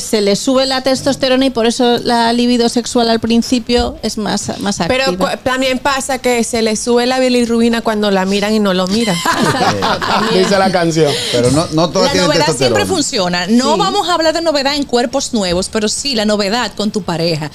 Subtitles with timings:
[0.00, 4.58] se le sube la testosterona y por eso la libido sexual al principio es más,
[4.60, 5.04] más activa.
[5.18, 8.86] Pero también pasa que se le sube la bilirrubina cuando la miran y no lo
[8.86, 9.14] miran.
[10.32, 11.12] Dice la canción.
[11.30, 13.46] Pero no, no todo La tiene novedad siempre funciona.
[13.48, 13.80] No Sí.
[13.80, 17.50] vamos a hablar de novedad en cuerpos nuevos, pero sí la novedad con tu pareja.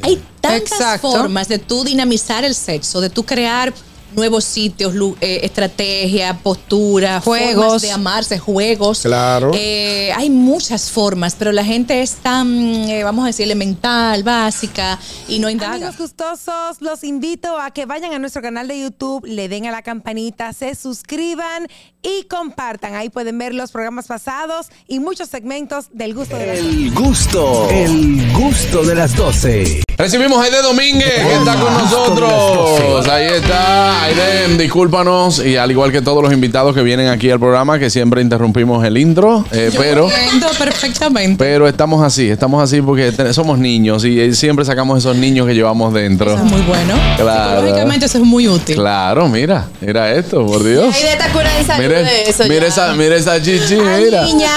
[0.00, 1.10] Hay tantas Exacto.
[1.10, 3.70] formas de tú dinamizar el sexo, de tú crear
[4.14, 7.54] nuevos sitios, lu- eh, estrategia, postura, Juegos.
[7.64, 9.00] formas de amarse, juegos.
[9.02, 9.50] Claro.
[9.54, 12.48] Eh, hay muchas formas, pero la gente es tan,
[12.88, 15.74] eh, vamos a decir, elemental, básica y no indaga.
[15.74, 19.70] Amigos gustosos, los invito a que vayan a nuestro canal de YouTube, le den a
[19.70, 21.66] la campanita, se suscriban
[22.02, 22.94] y compartan.
[22.94, 27.68] Ahí pueden ver los programas pasados y muchos segmentos del gusto de la El gusto,
[27.70, 29.82] el gusto de las 12.
[30.02, 33.06] Recibimos a Aide Domínguez, que está con nosotros.
[33.08, 34.02] Ahí está.
[34.02, 35.38] Aide, discúlpanos.
[35.46, 38.84] Y al igual que todos los invitados que vienen aquí al programa, que siempre interrumpimos
[38.84, 39.44] el intro.
[39.52, 41.36] eh, Yo pero, entiendo perfectamente.
[41.38, 45.54] pero estamos así, estamos así porque somos niños y eh, siempre sacamos esos niños que
[45.54, 46.34] llevamos dentro.
[46.34, 46.94] Eso es muy bueno.
[47.16, 47.60] Claro.
[47.60, 48.74] Psicológicamente eso es muy útil.
[48.74, 50.92] Claro, mira, mira esto, por Dios.
[50.96, 52.66] Ahí de esta cura de salud Mira, de eso mira ya.
[52.66, 54.24] esa, mira esa chichi, Ay, mira.
[54.24, 54.50] niña.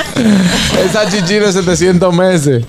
[0.89, 2.63] Esa chichi de 700 meses.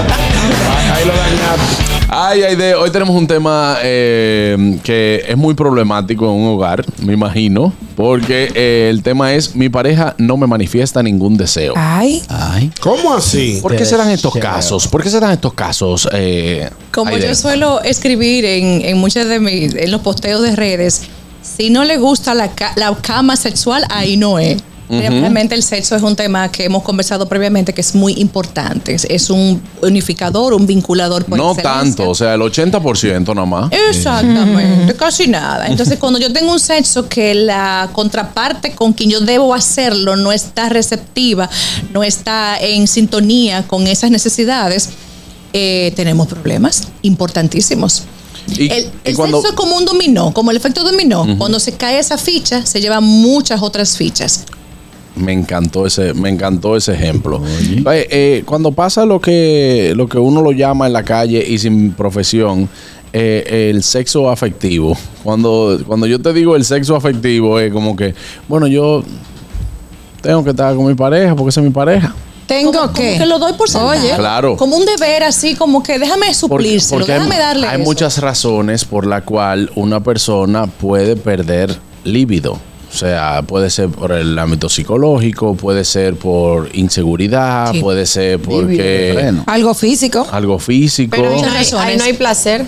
[0.00, 1.84] Ahí lo dañaste.
[2.10, 6.82] Ay, ay, de, hoy tenemos un tema eh, que es muy problemático en un hogar,
[7.04, 11.74] me imagino, porque eh, el tema es mi pareja no me manifiesta ningún deseo.
[11.76, 12.70] Ay, Ay.
[12.80, 13.58] ¿Cómo así?
[13.60, 14.88] ¿Por qué se dan estos casos?
[14.88, 16.08] ¿Por qué se dan estos casos?
[16.12, 17.28] Eh, Como Aide?
[17.28, 21.02] yo suelo escribir en, en muchas de mis, en los posteos de redes,
[21.42, 24.56] si no le gusta la, ca- la cama sexual, ahí no es.
[24.88, 28.96] Realmente el sexo es un tema que hemos conversado previamente que es muy importante.
[29.08, 31.82] Es, un unificador, un vinculador por No excelencia.
[31.82, 33.70] tanto, o sea, el 80% nomás.
[33.90, 35.66] Exactamente, casi nada.
[35.66, 40.32] Entonces, cuando yo tengo un sexo que la contraparte con quien yo debo hacerlo no
[40.32, 41.50] está receptiva,
[41.92, 44.90] no está en sintonía con esas necesidades,
[45.52, 48.04] eh, tenemos problemas importantísimos.
[48.48, 51.26] Y, el y el cuando, sexo es como un dominó, como el efecto dominó.
[51.36, 54.46] Cuando se cae esa ficha, se llevan muchas otras fichas.
[55.18, 57.42] Me encantó ese, me encantó ese ejemplo.
[57.44, 61.58] Eh, eh, cuando pasa lo que, lo que uno lo llama en la calle y
[61.58, 62.68] sin profesión,
[63.12, 64.96] eh, el sexo afectivo.
[65.24, 68.14] Cuando, cuando yo te digo el sexo afectivo, es como que,
[68.48, 69.02] bueno, yo
[70.20, 72.14] tengo que estar con mi pareja porque esa es mi pareja.
[72.46, 73.08] ¿tengo Como- qué?
[73.08, 73.90] como que lo doy por sentado.
[73.90, 74.14] Oye.
[74.16, 74.56] Claro.
[74.56, 77.84] Como un deber así, como que déjame Porque, suplírselo, porque hay, déjame darle hay eso.
[77.90, 82.58] muchas razones por la cual una persona puede perder líbido.
[82.90, 87.80] O sea, puede ser por el ámbito psicológico, puede ser por inseguridad, Sí.
[87.80, 89.32] puede ser porque.
[89.46, 90.26] Algo físico.
[90.32, 91.10] algo físico.
[91.16, 91.86] Pero ahí no, hay, razones.
[91.86, 92.66] ahí no hay placer.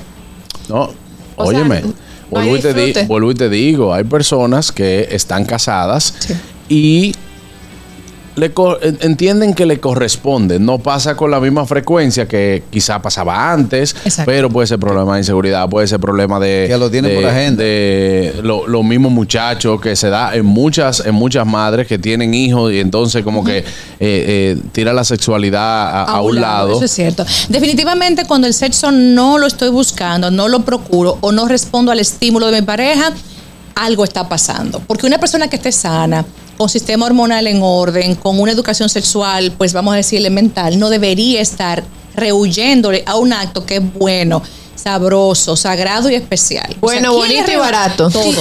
[0.69, 0.91] No,
[1.36, 1.91] O óyeme, sea,
[2.30, 6.34] vuelvo, y te di- vuelvo y te digo, hay personas que están casadas Sí.
[6.69, 7.14] y
[8.36, 8.52] le
[9.00, 10.58] entienden que le corresponde.
[10.58, 14.30] No pasa con la misma frecuencia que quizá pasaba antes, Exacto.
[14.30, 16.66] pero puede ser problema de inseguridad, puede ser problema de...
[16.68, 17.62] Que lo tiene de- por agenda.
[17.62, 22.32] De lo- los mismos muchachos que se da en muchas, en muchas madres que tienen
[22.32, 23.64] hijos y entonces como que eh,
[24.00, 26.76] eh, tira la sexualidad a, a un lado.
[26.76, 27.24] Eso es cierto.
[27.48, 31.98] Definitivamente cuando el sexo no lo estoy buscando, no lo procuro o no respondo al
[32.00, 33.12] estímulo de mi pareja,
[33.74, 34.80] algo está pasando.
[34.86, 36.24] Porque una persona que esté sana,
[36.60, 40.91] con sistema hormonal en orden, con una educación sexual, pues vamos a decir elemental, no
[40.91, 41.82] debería estar
[42.15, 44.43] rehuyéndole a un acto que es bueno,
[44.82, 46.76] sabroso, sagrado y especial.
[46.80, 48.10] Bueno, ¿quién le bonito y barato.
[48.10, 48.24] Todo.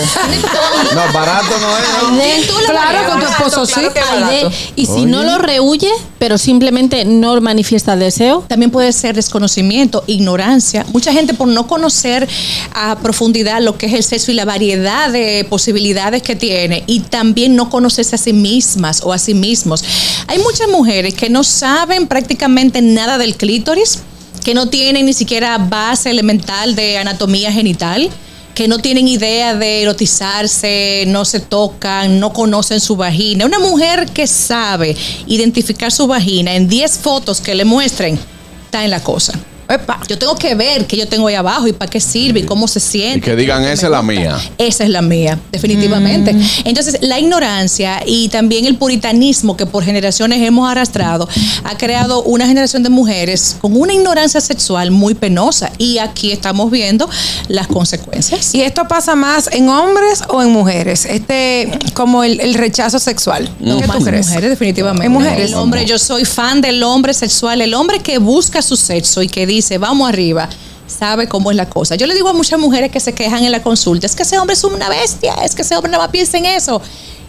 [0.94, 1.78] No, barato no
[2.22, 2.48] es.
[2.48, 2.56] ¿no?
[2.68, 3.74] Claro, con tu esposo sí.
[3.74, 4.52] claro barato.
[4.76, 10.04] y si no lo rehuye, pero simplemente no manifiesta el deseo, También puede ser desconocimiento,
[10.08, 10.86] ignorancia.
[10.94, 12.28] Mucha gente por no conocer
[12.74, 17.02] a profundidad lo que es el sexo y la variedad de posibilidades que tiene y
[17.02, 19.84] también no conocerse a sí mismas o a sí mismos.
[20.28, 24.00] Hay muchas mujeres que no saben prácticamente nada del clítoris,
[24.50, 28.10] que no tienen ni siquiera base elemental de anatomía genital
[28.56, 33.46] que no tienen idea de erotizarse, no se tocan, no conocen su vagina.
[33.46, 38.18] Una mujer que sabe identificar su vagina en 10 fotos que le muestren,
[38.66, 39.40] está en la cosa.
[39.70, 42.44] Epa, yo tengo que ver qué yo tengo ahí abajo y para qué sirve y
[42.44, 43.20] cómo se siente.
[43.20, 44.14] Y que digan, "Esa es la gusta".
[44.14, 44.38] mía.
[44.58, 46.36] Esa es la mía, definitivamente.
[46.66, 51.30] Entonces, la ignorancia y también el puritanismo que por generaciones hemos arrastrado
[51.64, 55.69] ha creado una generación de mujeres con una ignorancia sexual muy penosa.
[55.80, 57.10] Y aquí estamos viendo
[57.48, 58.54] las consecuencias.
[58.54, 61.06] ¿Y esto pasa más en hombres o en mujeres?
[61.06, 63.50] Este, como el, el rechazo sexual.
[63.60, 64.28] No, ¿Qué tú en crees?
[64.28, 65.06] mujeres, definitivamente.
[65.06, 65.50] En mujeres.
[65.50, 69.30] El hombre, yo soy fan del hombre sexual, el hombre que busca su sexo y
[69.30, 70.50] que dice, vamos arriba,
[70.86, 71.96] sabe cómo es la cosa.
[71.96, 74.38] Yo le digo a muchas mujeres que se quejan en la consulta, es que ese
[74.38, 76.82] hombre es una bestia, es que ese hombre no más piensa en eso.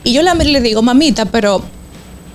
[0.02, 1.62] Y yo la miro y le digo, mamita, pero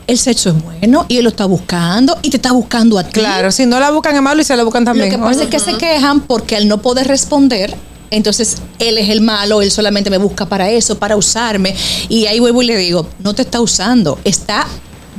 [0.08, 3.20] el sexo es bueno y él lo está buscando y te está buscando a ti.
[3.20, 5.10] Claro, si no la buscan es malo y se la buscan Lo también.
[5.10, 7.76] que pasa es que se quejan porque al no poder responder,
[8.12, 11.76] entonces él es el malo, él solamente me busca para eso, para usarme.
[12.08, 14.68] Y ahí vuelvo y le digo, no te está usando, está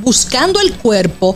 [0.03, 1.35] buscando el cuerpo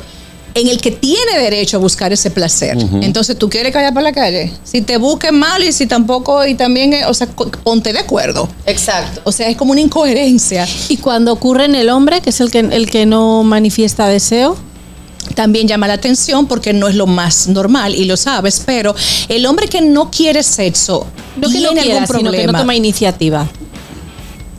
[0.54, 2.78] en el que tiene derecho a buscar ese placer.
[3.02, 4.52] Entonces, ¿tú quieres callar por la calle?
[4.64, 8.50] Si te busques mal y si tampoco, y también, eh, o sea, ponte de acuerdo.
[8.66, 9.22] Exacto.
[9.24, 10.68] O sea, es como una incoherencia.
[10.90, 14.58] Y cuando ocurre en el hombre, que es el que, el que no manifiesta deseo,
[15.36, 18.94] también llama la atención porque no es lo más normal y lo sabes, pero
[19.30, 21.08] el hombre que no quiere sexo
[21.38, 22.60] no que no tiene quiera, algún sino que no problema.
[22.60, 23.48] toma iniciativa.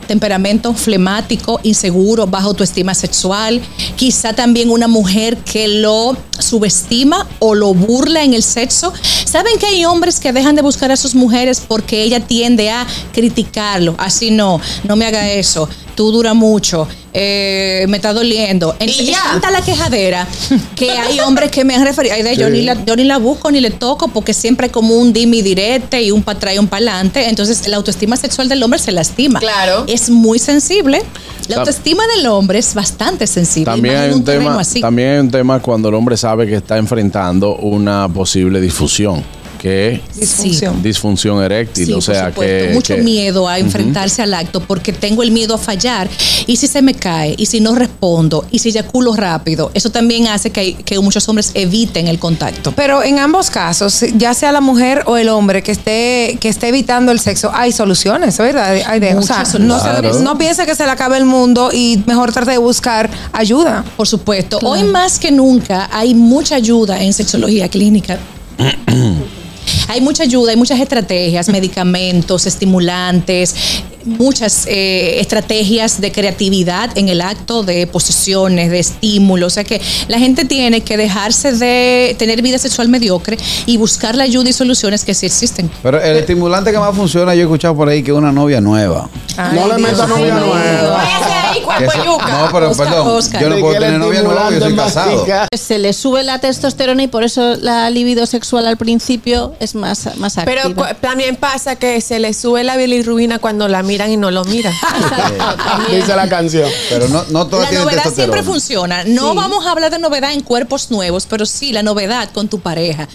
[0.07, 3.61] Temperamento flemático, inseguro, baja autoestima sexual,
[3.97, 8.93] quizá también una mujer que lo subestima o lo burla en el sexo.
[9.25, 12.87] ¿Saben que hay hombres que dejan de buscar a sus mujeres porque ella tiende a
[13.13, 13.95] criticarlo?
[13.99, 18.75] Así no, no me haga eso, tú dura mucho, eh, me está doliendo.
[18.79, 20.27] Entonces, es tanta la quejadera
[20.77, 23.19] que hay hombres que me han referido, ay, de, yo, ni la, yo ni la
[23.19, 26.55] busco ni le toco porque siempre hay como un dimi direte y un para atrás
[26.55, 27.29] y un para adelante.
[27.29, 29.41] Entonces la autoestima sexual del hombre se lastima.
[29.41, 29.85] Claro.
[29.87, 31.03] Es muy sensible.
[31.49, 33.73] La autoestima del hombre es bastante sensible.
[33.73, 34.81] También y hay, en un tema, así.
[34.81, 39.23] también hay un tema cuando el hombre sabe que está enfrentando una posible difusión,
[39.63, 40.83] que Disfunción.
[40.83, 41.87] disfunción eréctil.
[41.87, 42.67] Sí, o sea, por supuesto.
[42.69, 42.75] que.
[42.75, 46.11] mucho que- miedo a enfrentarse al acto porque tengo el miedo a fallar
[46.49, 50.27] y si se me cae y si no respondo y si eyaculo rápido eso también
[50.27, 54.51] hace que, hay- que muchos hombres eviten el contacto Pero en ambos casos, ya sea
[54.51, 58.77] la mujer o el hombre que esté que esté evitando el sexo, hay soluciones, ¿verdad?
[58.87, 62.03] Hay de, o sea, no, se- no piense que se le acabe el mundo y
[62.07, 63.85] mejor trate de buscar ayuda.
[63.97, 68.19] por supuesto hoy más que nunca hay mucha ayuda en sexología clínica
[69.89, 73.55] Hay mucha ayuda, hay muchas estrategias, medicamentos, estimulantes,
[74.05, 79.53] muchas eh, estrategias de creatividad en el acto, de posiciones, de estímulos.
[79.53, 83.37] O sea que la gente tiene que dejarse de tener vida sexual mediocre
[83.67, 85.71] y buscar la ayuda y soluciones que sí existen.
[85.83, 89.09] Pero el estimulante que más funciona, yo he escuchado por ahí que una novia nueva.
[89.37, 90.97] No le metas novia nueva.
[90.97, 92.27] Váyase ahí, Que cuerpo esa- yuca.
[92.29, 93.41] no, pero Oscar, perdón, Oscar.
[93.43, 95.27] yo no puedo tener novia nueva, yo soy casado.
[95.59, 100.09] Se le sube la testosterona y por eso la libido sexual al principio es más,
[100.17, 100.63] más activa.
[100.75, 104.45] Pero también pasa que se le sube la bilirrubina cuando la miran y no lo
[104.45, 104.73] miran.
[105.91, 106.69] Dice la canción.
[106.89, 109.05] Pero no, no todas La novedad siempre funciona.
[109.05, 112.61] No vamos a hablar de novedad en cuerpos nuevos, pero sí la novedad con tu
[112.61, 113.09] pareja.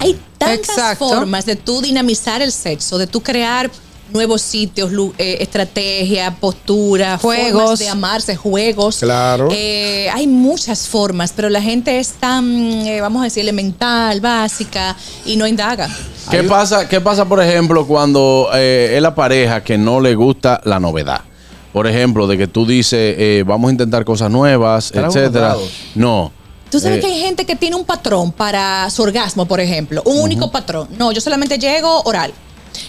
[0.00, 1.08] Hay tantas Exacto.
[1.08, 3.70] formas de tú dinamizar el sexo, de tú crear
[4.12, 7.52] nuevos sitios, eh, estrategia, postura, Juegos.
[7.62, 8.98] formas de amarse, juegos.
[8.98, 9.48] Claro.
[9.52, 14.96] Eh, hay muchas formas, pero la gente es tan, eh, vamos a decir, elemental, básica
[15.24, 15.88] y no indaga.
[16.30, 20.60] ¿Qué pasa, ¿Qué pasa, por ejemplo, cuando eh, es la pareja que no le gusta
[20.64, 21.20] la novedad?
[21.72, 25.56] Por ejemplo, de que tú dices, eh, vamos a intentar cosas nuevas, etcétera.
[25.94, 26.30] No.
[26.70, 30.02] Tú sabes Eh, que hay gente que tiene un patrón para su orgasmo, por ejemplo,
[30.06, 30.88] un único patrón.
[30.98, 32.32] No, yo solamente llego oral.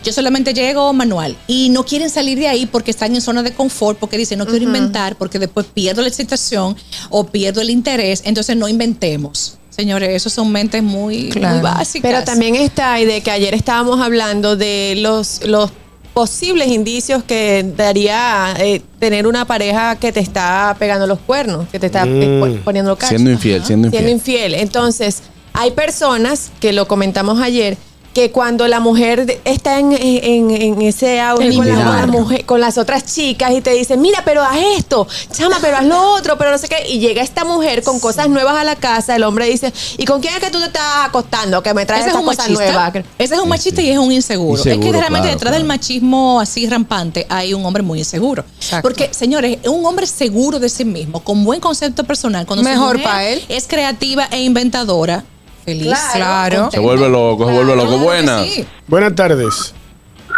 [0.03, 3.53] Yo solamente llego manual y no quieren salir de ahí porque están en zona de
[3.53, 6.75] confort, porque dicen no quiero inventar, porque después pierdo la excitación
[7.09, 9.57] o pierdo el interés, entonces no inventemos.
[9.69, 11.55] Señores, esos son mentes muy, Claro.
[11.55, 12.11] muy básicas.
[12.11, 15.71] Pero también está y de que ayer estábamos hablando de los, los
[16.13, 21.79] posibles indicios que daría eh, tener una pareja que te está pegando los cuernos, que
[21.79, 23.09] te está eh, po- poniendo cachos.
[23.09, 24.03] Siendo infiel, siendo infiel.
[24.03, 24.53] siendo infiel.
[24.53, 27.77] Entonces, hay personas, que lo comentamos ayer,
[28.13, 31.99] que cuando la mujer está en, en- en ese En con, la- con invitar.
[32.01, 35.77] la mujer- con las otras chicas y te dicen, mira, pero haz esto, chama, pero
[35.77, 38.63] haz lo otro, pero no sé qué, y llega esta mujer con cosas nuevas a
[38.63, 41.63] la casa, el hombre dice, ¿y con quién es que tú te estás acostando?
[41.63, 42.63] Que me traes ese es esta un cosa machista.
[42.65, 42.93] nueva.
[43.17, 44.57] Ese es un machista y es un inseguro.
[44.63, 48.45] es que realmente claro, detrás del machismo así rampante hay un hombre muy inseguro.
[48.57, 48.87] Exacto.
[48.87, 52.97] Porque, señores, un hombre seguro de sí mismo, con buen concepto personal, cuando su Mejor
[52.97, 53.43] mujer pa' él.
[53.49, 55.23] es creativa e inventadora,
[55.63, 55.93] feliz.
[56.15, 56.69] Claro.
[56.71, 57.97] Se vuelve loco, se vuelve loco.
[57.99, 58.45] Buenas.
[58.45, 58.65] sí.
[58.87, 59.73] Buenas tardes.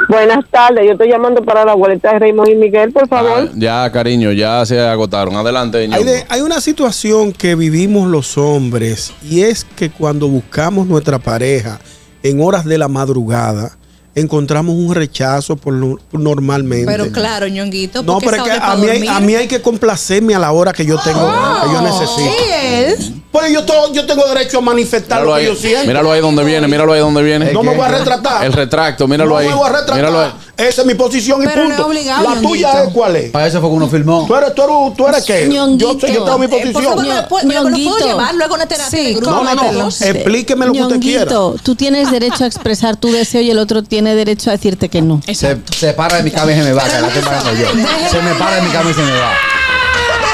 [0.10, 3.48] Buenas tardes, yo estoy llamando para la abuelita de Raymond y Miguel, por favor.
[3.50, 5.36] Ah, ya, cariño, ya se agotaron.
[5.38, 10.86] Adelante, Hay, de- hay una situación que vivimos los hombres y es que cuando buscamos
[10.86, 11.79] nuestra pareja
[12.24, 13.77] en horas de la madrugada,
[14.15, 16.86] encontramos un rechazo por, lo- normalmente.
[16.91, 18.01] Pero claro, ñonguito.
[18.01, 20.39] no, porque pero es que a es mí, hay, a mí hay que complacerme a
[20.39, 22.22] la hora que yo tengo, que yo necesito.
[22.48, 23.22] ¿Y él?
[23.31, 25.88] Pues yo, to- yo tengo derecho a manifestar Míralo lo que ahí, yo siento.
[25.88, 27.51] míralo ahí donde viene, míralo ahí donde viene.
[27.51, 28.45] no me voy a retratar.
[28.45, 29.50] El retracto, míralo no ahí.
[29.50, 29.95] me voy a retratar.
[29.95, 30.31] Míralo ahí.
[30.57, 31.81] Esa es mi posición y Pero no punto.
[31.81, 33.31] es obligado, la tuya es cuál es.
[33.31, 34.25] Para eso fue que uno filmó.
[34.25, 35.47] Tú eres, tú eres, tú eres qué?
[35.50, 35.93] Ñonguito.
[35.93, 36.83] Yo sé, yo tengo mi Eh, por posición.
[36.83, 38.07] favor, me lo puedo, me lo puedo Ñonguito.
[38.07, 39.31] llevar luego terapia Sí, de grupo.
[39.31, 39.88] no, no, no.
[39.89, 41.25] Explíqueme lo que usted quiera.
[41.62, 45.01] Tú tienes derecho a expresar tu deseo y el otro tiene derecho a decirte que
[45.01, 45.21] no.
[45.33, 47.67] Se, se para de mi cama y se me va, que la estoy pagando yo.
[48.09, 49.31] Se me para de mi cama y se me va.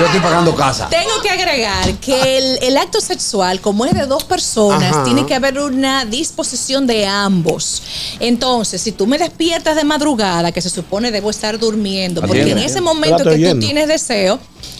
[0.01, 0.89] Yo estoy pagando casa.
[0.89, 5.03] Tengo que agregar que el, el acto sexual, como es de dos personas, Ajá.
[5.03, 7.83] tiene que haber una disposición de ambos.
[8.19, 12.63] Entonces, si tú me despiertas de madrugada, que se supone debo estar durmiendo, porque Atiende.
[12.63, 14.39] en ese momento que tú tienes deseo,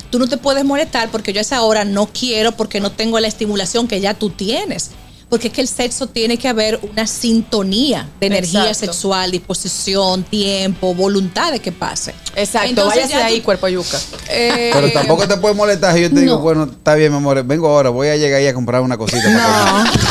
[0.09, 3.19] tú no te puedes molestar porque yo a esa hora no quiero, porque no tengo
[3.19, 4.89] la estimulación que ya tú tienes.
[5.31, 8.91] Porque es que el sexo tiene que haber una sintonía de energía Exacto.
[8.91, 12.13] sexual, disposición, tiempo, voluntad de que pase.
[12.35, 13.97] Exacto, Entonces, váyase ya ahí, tú- cuerpo yuca.
[14.27, 16.39] Eh, Pero tampoco te puedes molestar si yo te digo, no.
[16.41, 19.23] bueno, está bien, mi amor, vengo ahora, voy a llegar ahí a comprar una cosita.
[19.23, 20.01] para comer.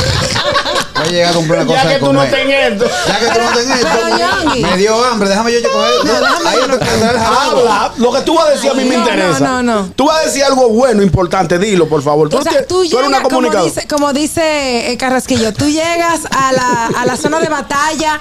[1.03, 2.31] Voy a llegar a comprar una cosa Ya que tú no comer.
[2.31, 2.85] tenés esto.
[3.07, 7.19] Ya que tú no tenés esto, me dio hambre, déjame yo el jarabe.
[7.19, 9.39] Habla, lo que tú vas a decir a mí me No, interesa.
[9.39, 9.89] no, no, no.
[9.95, 12.29] Tú vas a decir algo bueno, importante, dilo, por favor.
[12.29, 13.71] Tú, O sea, eres- tú tú eres una como comunicadora.
[13.71, 18.19] dice, como dice eh, Carrasquillo, tú llegas a la, a la zona de batalla,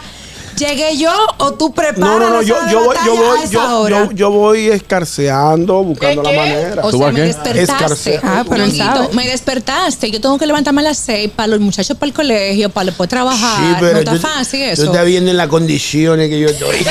[0.60, 3.78] llegué yo o tú preparas No, no, no, la yo, yo voy, yo voy, yo,
[3.80, 4.04] hora.
[4.06, 6.82] yo, yo voy escarceando, buscando la manera.
[6.84, 7.26] O ¿Tú sea, vas me qué?
[7.26, 8.20] despertaste.
[8.22, 10.10] Ah, pero Ñonguito, me despertaste.
[10.10, 13.08] Yo tengo que levantarme a las seis para los muchachos para el colegio, para después
[13.08, 13.56] trabajar.
[13.58, 14.84] Sí, pero no está tú- fácil Tú eso.
[14.84, 16.76] estás viendo en las condiciones que yo estoy.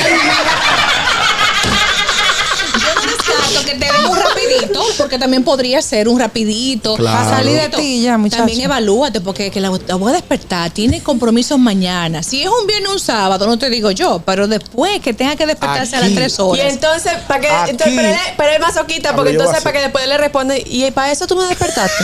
[4.99, 6.95] porque también podría ser un rapidito.
[6.95, 7.17] Claro.
[7.17, 8.43] Para salir de ti ya, muchacho.
[8.43, 12.21] También evalúate, porque que la, la voy a despertar, tiene compromisos mañana.
[12.21, 15.35] Si es un viernes o un sábado, no te digo yo, pero después que tenga
[15.35, 16.15] que despertarse a las Aquí.
[16.15, 16.73] tres Y horas.
[16.73, 17.47] entonces, para que.
[17.49, 17.69] Aquí.
[17.71, 21.35] Entonces, pero él masoquista, porque entonces para que después le responde, y para eso tú
[21.35, 22.03] me despertaste.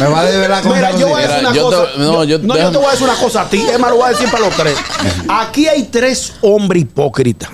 [0.00, 1.90] Me va a develar con Mira, yo voy a decir una yo te- cosa.
[1.98, 4.06] no, yo- no, yo te voy a decir una cosa a ti, Emma, lo voy
[4.06, 4.76] a decir para los tres.
[5.28, 7.50] Aquí hay tres hombres hipócritas.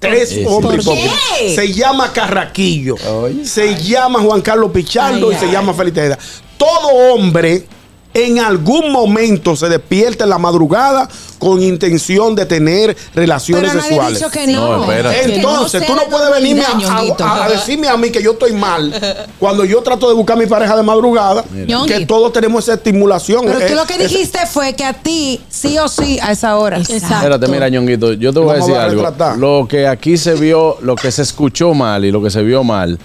[0.00, 1.04] Tres hombres ¿Por qué?
[1.04, 1.54] hipócritas.
[1.54, 2.96] Se llama Carraquillo.
[3.20, 3.44] Oye.
[3.44, 6.18] Se llama Juan Carlos Pichardo Ay, y se llama Félix Tejeda.
[6.56, 7.66] Todo hombre
[8.12, 14.18] en algún momento se despierta en la madrugada con intención de tener relaciones Pero sexuales.
[14.18, 14.78] dicho que no.
[14.78, 14.86] No.
[14.88, 18.32] Que Entonces, no tú no puedes venirme a, a- a decirme a mí que yo
[18.32, 18.92] estoy mal
[19.38, 21.44] cuando yo trato de buscar a mi pareja de madrugada,
[21.86, 23.44] que todos tenemos esa estimulación.
[23.46, 26.56] Pero Eh, tú lo que dijiste fue que a ti, sí o sí, a esa
[26.58, 26.78] hora.
[26.78, 27.14] Exacto.
[27.14, 29.04] Espérate, mira, ñonguito, yo te voy a decir a algo.
[29.36, 32.64] Lo que aquí se vio, lo que se escuchó mal y lo que se vio
[32.64, 32.98] mal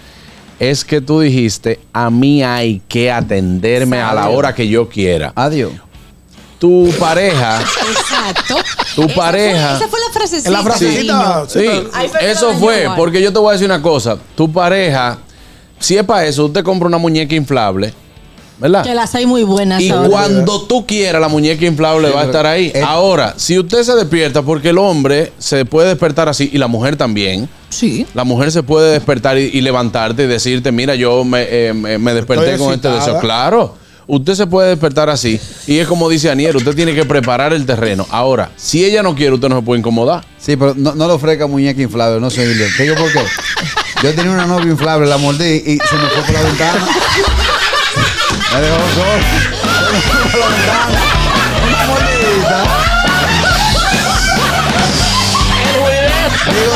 [0.60, 5.34] es que tú dijiste, a mí hay que atenderme a la hora que yo quiera.
[5.36, 5.74] Adiós.
[6.60, 8.56] Tu pareja, Exacto.
[8.96, 9.68] Tu Esa pareja.
[9.68, 10.50] Fue, esa fue la frasecita.
[10.50, 11.46] La frasecita.
[11.48, 11.68] sí,
[12.22, 15.20] eso fue, porque yo te voy a decir una cosa, tu pareja,
[15.80, 17.94] si es para eso, tú te compras una muñeca inflable,
[18.58, 18.84] ¿verdad?
[18.84, 20.10] Que las hay muy buenas Y ahora.
[20.10, 22.72] cuando tú quieras, la muñeca inflable va a estar ahí.
[22.86, 26.96] Ahora, si usted se despierta, porque el hombre se puede despertar así, y la mujer
[26.96, 28.06] también, Sí.
[28.14, 31.98] la mujer se puede despertar y, y levantarte y decirte, mira, yo me, eh, me-
[31.98, 33.20] me desperté Estoy con este deseo.
[33.20, 33.76] Claro,
[34.08, 35.40] usted se puede despertar así.
[35.68, 38.06] Y es como dice Aniel, usted tiene que preparar el terreno.
[38.12, 40.24] Ahora, si ella no quiere, usted no se puede incomodar.
[40.40, 42.70] Sí, pero no, no le ofrezca muñeca inflable, no sé, William.
[42.78, 43.20] ¿Te digo por qué?
[44.04, 46.86] Yo tenía una novia inflable, la mordí y se me fue por la ventana.
[48.54, 49.24] Me dejó solo.
[49.86, 51.00] Se me fue por la ventana.
[51.68, 52.64] Una mordidita.
[56.46, 56.74] Digo,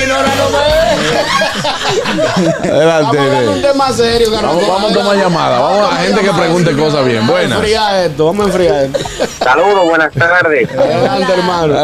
[0.00, 0.32] Dinora.
[2.62, 3.16] Adelante.
[3.16, 4.30] Vamos a un tema serio.
[4.30, 5.58] Vamos, vamos a tomar llamada.
[5.60, 7.18] Vamos a gente que pregunte cosas bien.
[7.18, 7.58] Vamos a Buenas.
[7.58, 8.98] enfriar esto, vamos a enfriar esto.
[9.44, 10.68] Saludos, buenas tardes.
[10.70, 11.76] Adelante, hermano.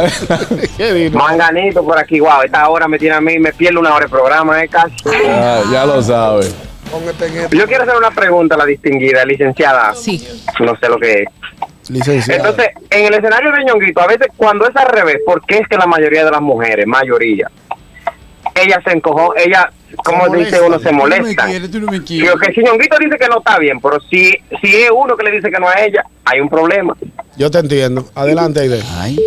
[0.76, 1.19] ¿Qué vino?
[1.19, 2.42] Manganito por aquí, guau.
[2.42, 4.95] Esta hora me tiene a mí, me pierdo una hora de programa, eh, casi.
[5.28, 6.47] Ah, ya lo sabe.
[6.90, 7.57] Póngate en esto.
[7.57, 9.95] Yo quiero hacer una pregunta a la distinguida licenciada.
[9.95, 10.26] Sí.
[10.61, 11.28] No sé lo que es.
[11.89, 12.49] Licenciado.
[12.49, 15.69] Entonces, en el escenario de ñonguito, a veces cuando es al revés, ¿por qué es
[15.69, 17.51] que la mayoría de las mujeres, mayoría,
[18.55, 19.67] ellas se encojó, ellas,
[20.05, 20.91] como Se dice uno, se
[21.69, 24.33] tú no me Y lo que si ñonguito dice que no está bien, pero si,
[24.61, 26.97] si es uno que le dice que no a ella, hay un problema.
[27.37, 28.07] Yo te entiendo.
[28.15, 28.83] Adelante, Aide.
[28.99, 29.19] Ay.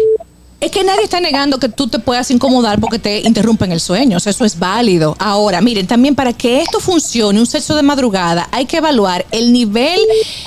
[0.61, 4.17] Es que nadie está negando que tú te puedas incomodar porque te interrumpen el sueño.
[4.17, 5.15] O sea, eso es válido.
[5.19, 9.51] Ahora, miren, también para que esto funcione, un sexo de madrugada, hay que evaluar el
[9.51, 9.99] nivel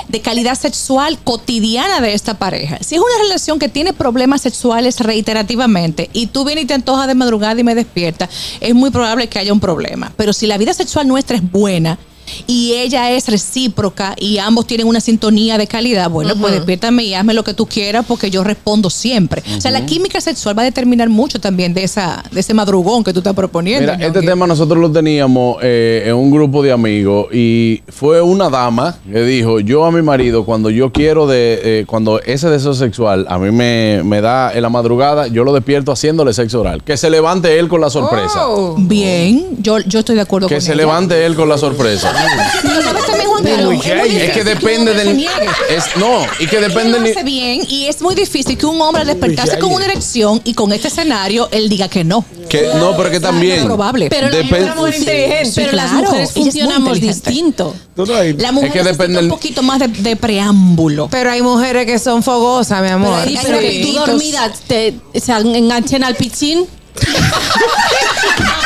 [0.09, 2.79] de calidad sexual cotidiana de esta pareja.
[2.81, 7.07] Si es una relación que tiene problemas sexuales reiterativamente y tú vienes y te antojas
[7.07, 8.29] de madrugada y me despierta,
[8.61, 10.13] es muy probable que haya un problema.
[10.17, 11.99] Pero si la vida sexual nuestra es buena,
[12.47, 17.15] y ella es recíproca y ambos tienen una sintonía de calidad, bueno, pues despiértame y
[17.15, 19.43] hazme lo que tú quieras porque yo respondo siempre.
[19.57, 23.05] O sea, la química sexual va a determinar mucho también de esa de ese madrugón
[23.05, 23.93] que tú estás proponiendo.
[23.93, 28.49] Mira, este tema nosotros lo teníamos eh, en un grupo de amigos y fue una
[28.51, 32.75] dama que dijo, yo a mi marido cuando yo quiero de, eh, cuando ese deseo
[32.75, 36.83] sexual a mí me, me da en la madrugada, yo lo despierto haciéndole sexo oral.
[36.83, 38.47] Que se levante él con la sorpresa.
[38.77, 40.77] Bien, yo, yo estoy de acuerdo Que con se ella.
[40.83, 42.13] levante él con la sorpresa.
[42.19, 45.27] También, es Es que depende del.
[45.69, 47.13] Es, no, y que depende lo del.
[47.13, 50.55] hace bien y es muy difícil que un hombre al despertarse con una erección y
[50.55, 52.25] con este escenario él diga que no.
[52.49, 53.59] Que, no, pero que también.
[53.59, 54.09] Es probable.
[54.09, 55.53] Pero, Depende- las mujeres- inteligente.
[55.55, 57.75] pero las Claro, mujeres es funcionamos distinto.
[57.97, 61.09] La mujer que necesita depende un poquito más de, de preámbulo.
[61.11, 63.23] Pero hay mujeres que son fogosas, mi amor.
[63.27, 66.67] Sí, hay pero que tú dormida te se enganchen al pichín.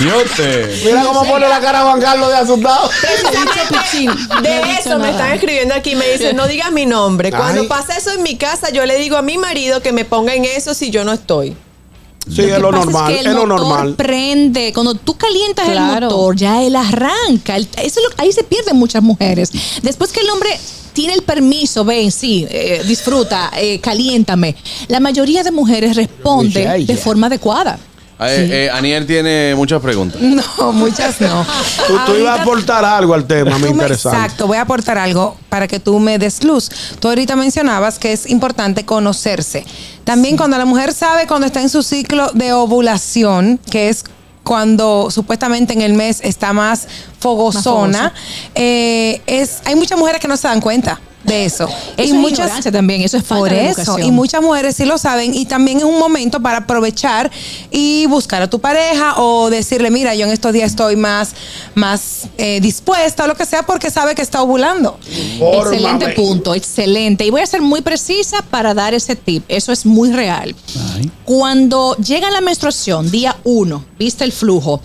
[0.00, 2.90] Mira cómo pone la cara Juan Carlos de asustado.
[4.42, 7.30] De eso me están escribiendo aquí, me dicen, no digas mi nombre.
[7.30, 7.68] Cuando Ay.
[7.68, 10.44] pasa eso en mi casa, yo le digo a mi marido que me ponga en
[10.44, 11.56] eso si yo no estoy.
[12.26, 13.94] Sí, es que lo pasa normal, que es el lo motor normal.
[13.96, 14.72] prende.
[14.72, 16.06] Cuando tú calientas Claro.
[16.08, 17.56] el motor, ya él arranca.
[17.56, 19.50] Eso es lo- ahí se pierden muchas mujeres.
[19.82, 20.58] Después que el hombre
[20.94, 24.56] tiene el permiso, ven, sí, eh, disfruta, eh, caliéntame.
[24.88, 27.78] La mayoría de mujeres ya, de forma adecuada.
[28.30, 30.20] Eh, eh, Aniel tiene muchas preguntas.
[30.34, 31.46] No, muchas no.
[31.86, 34.18] Tú, tú ibas a aportar algo al tema, me interesante.
[34.18, 36.70] Exacto, voy a aportar algo para que tú me des luz.
[36.98, 39.64] Tú ahorita mencionabas que es importante conocerse.
[40.04, 44.04] También cuando la mujer sabe cuando está en su ciclo de ovulación, que es
[44.42, 46.86] cuando supuestamente en el mes está más
[47.18, 48.12] fogosona,
[48.54, 51.64] eh, es, hay muchas mujeres que no se dan cuenta de eso.
[51.64, 53.80] Eso es ignorancia también, eso es falta por de eso.
[53.80, 54.08] educación.
[54.08, 57.30] Y muchas mujeres sí lo saben y también es un momento para aprovechar
[57.70, 61.34] y buscar a tu pareja o decirle, mira, yo en estos días estoy más,
[61.74, 64.98] más eh, dispuesta o lo que sea porque sabe que está ovulando.
[65.40, 67.24] Excelente punto, excelente.
[67.24, 69.44] Y voy a ser muy precisa para dar ese tip.
[69.48, 70.54] Eso es muy real.
[71.24, 74.80] Cuando llega la menstruación, día uno, viste el flujo,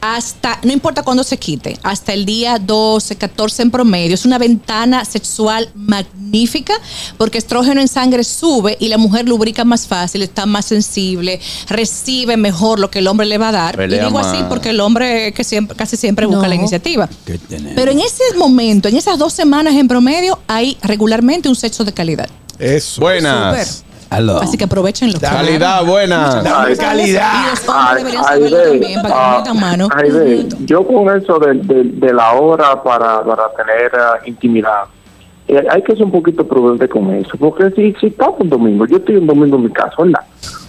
[0.00, 4.38] hasta, no importa cuándo se quite, hasta el día 12, 14 en promedio, es una
[4.38, 6.74] ventana sexual magnífica
[7.18, 12.36] porque estrógeno en sangre sube y la mujer lubrica más fácil, está más sensible, recibe
[12.36, 13.76] mejor lo que el hombre le va a dar.
[13.76, 16.48] Pelea y digo así porque el hombre que siempre, casi siempre busca No.
[16.48, 17.08] la iniciativa.
[17.74, 21.92] Pero en ese momento, en esas dos semanas en promedio, hay regularmente un sexo de
[21.92, 22.28] calidad.
[22.58, 23.00] Eso.
[23.00, 23.84] Buenas.
[24.42, 25.18] Así que aprovechenlo.
[25.20, 25.82] Calidad,
[26.72, 27.32] Y calidad.
[27.50, 29.88] los hombres deberían Ay, saberlo ve, también para que no metan mano.
[29.94, 34.84] ay, yo con eso de, de, de la hora para, para tener ah, intimidad,
[35.48, 38.86] eh, hay que ser un poquito prudente con eso, porque si, si estamos un domingo,
[38.86, 40.22] yo estoy un domingo en mi casa, ¿verdad?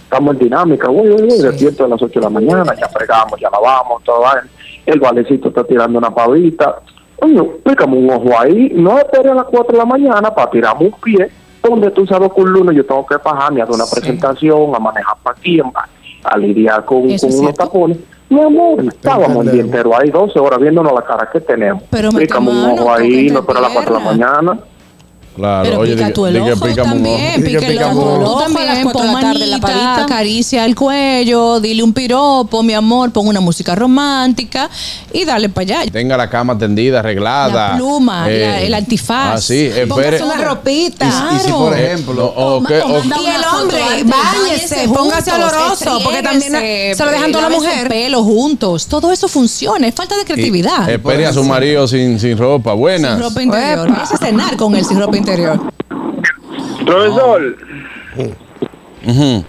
[0.04, 4.02] Estamos en dinámica, güey, despierto a las 8 de la mañana, ya fregamos, ya lavamos,
[4.04, 4.42] todo va.
[4.84, 6.80] El valecito está tirando una pavita.
[7.18, 10.86] Coño, pícame un ojo ahí, no esperes a las 4 de la mañana para tirarme
[10.86, 11.30] un pie,
[11.62, 15.16] donde tú sabes que un lunes yo tengo que bajarme a una presentación, a manejar
[15.22, 15.60] para aquí,
[16.24, 17.98] a, lidiar con, con unos tapones.
[18.28, 21.82] Mi amor, estábamos el día entero ahí, 12 horas viéndonos la cara que tenemos.
[21.90, 24.58] Pero toca ahí, no espera a las 4 de la mañana.
[25.34, 26.74] Claro, Pero oye, pica di- tú el ojo ojo.
[26.74, 28.20] también, pica el ojo.
[28.22, 32.74] Tú también, pon de la tarde, la manita, acaricia el cuello, dile un piropo, mi
[32.74, 34.68] amor, pon una música romántica
[35.10, 35.90] y dale para allá.
[35.90, 37.70] Tenga la cama tendida, arreglada.
[37.70, 39.34] La pluma, la- el antifaz.
[39.34, 39.86] Ah, sí, espere.
[39.86, 41.06] Póngase una ropita.
[41.32, 46.22] Y, y si, por ejemplo, o que- o- Y el hombre, báñese, póngase oloroso, porque
[46.22, 47.88] también se lo dejan toda la mujer.
[47.88, 48.86] pelo juntos.
[48.86, 50.88] Todo eso funciona, es falta de creatividad.
[50.88, 52.74] y- espere a su marido sin, sin ropa.
[52.74, 53.14] Buenas.
[53.14, 53.90] sin ropa interior.
[53.90, 55.21] A cenar con él sin ropa interior.
[56.86, 57.56] Profesor,
[59.06, 59.44] Ujú.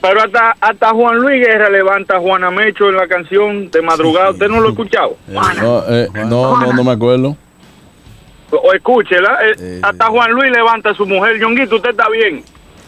[0.00, 4.30] pero hasta, hasta Juan Luis Guerra levanta a Juana Mecho en la canción de madrugada.
[4.30, 5.16] ¿Usted no lo ha escuchado?
[5.28, 7.36] No, eh, no, no, no me acuerdo.
[8.50, 9.38] O escúchela.
[9.44, 11.38] eh, hasta Juan Luis levanta a su mujer.
[11.38, 12.42] Yonguito, usted está bien.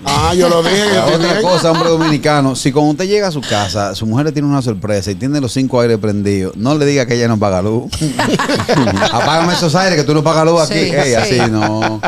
[0.04, 0.82] Ah, yo lo dije.
[0.94, 1.42] yo Otra dije.
[1.42, 4.62] cosa, hombre dominicano, si cuando usted llega a su casa, su mujer le tiene una
[4.62, 7.90] sorpresa y tiene los cinco aires prendidos, no le diga que ella no paga luz.
[9.12, 10.74] Apágame esos aires que tú no pagas luz aquí.
[10.74, 11.38] Sí, Ey, sí.
[11.38, 12.00] así no.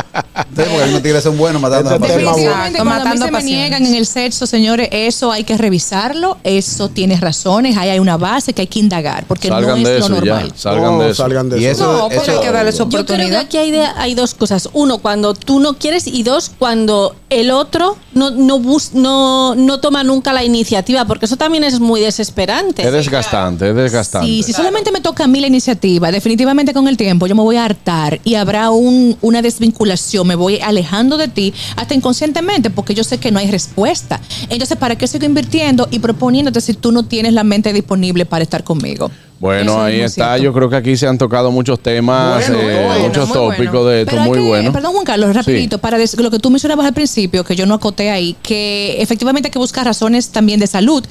[0.54, 1.98] Porque algunos tigres son buenos matando a.
[1.98, 5.56] Definitivamente, cuando a mí matando se me niegan en el sexo, señores, eso hay que
[5.56, 9.88] revisarlo, eso tiene razones, ahí hay una base que hay que indagar, porque Salgan no
[9.88, 10.32] de es lo ya.
[10.32, 10.52] normal.
[10.56, 11.22] Salgan No, de eso.
[11.22, 11.90] salgan de Y eso.
[11.92, 13.40] No, pero eso- hay que darle su Yo creo que oportunidad.
[13.40, 14.68] aquí hay, de- hay dos cosas.
[14.74, 19.80] Uno, cuando tú no quieres y dos, cuando el otro no, no, bus- no, no
[19.80, 22.82] toma nunca la iniciativa, porque eso también es muy desesperante.
[22.86, 24.26] Es desgastante, es desgastante.
[24.28, 27.42] Sí, si solamente me toca a mí la iniciativa, definitivamente con el tiempo yo me
[27.42, 32.70] voy a hartar y habrá un- una desvinculación, me voy alejando de ti hasta inconscientemente
[32.70, 34.20] porque yo sé que no hay respuesta.
[34.48, 38.42] Entonces, ¿para qué sigo invirtiendo y proponiéndote si tú no tienes la mente disponible para
[38.44, 39.10] estar conmigo?
[39.42, 40.36] Bueno, Eso ahí está.
[40.36, 40.44] cierto.
[40.44, 43.50] Yo creo que aquí se han tocado muchos temas, Bueno, eh, bueno, muchos bueno.
[43.50, 44.72] tópicos de esto Pero muy que- bueno.
[44.72, 48.08] Perdón, Juan Carlos, rapidito, para lo que tú mencionabas al principio, que yo no acoté
[48.10, 51.04] ahí, que efectivamente hay que buscar razones también de salud,